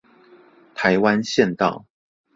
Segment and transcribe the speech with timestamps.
[0.73, 1.85] 台灣縣道